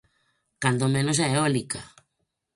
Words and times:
Cando 0.63 0.93
menos 0.95 1.17
a 1.23 1.25
eólica. 1.33 1.81